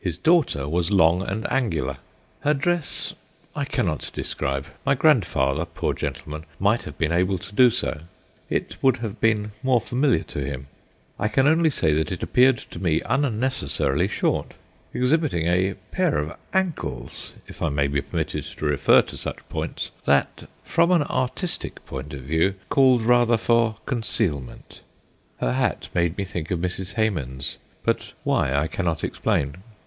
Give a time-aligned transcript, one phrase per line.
[0.00, 1.98] His daughter was long and angular.
[2.40, 3.14] Her dress
[3.54, 8.00] I cannot describe: my grandfather, poor gentleman, might have been able to do so;
[8.48, 10.68] it would have been more familiar to him.
[11.18, 14.54] I can only say that it appeared to me unnecessarily short,
[14.94, 19.90] exhibiting a pair of ankles if I may be permitted to refer to such points
[20.06, 24.80] that, from an artistic point of view, called rather for concealment.
[25.38, 26.94] Her hat made me think of Mrs.
[26.94, 29.56] Hemans; but why I cannot explain.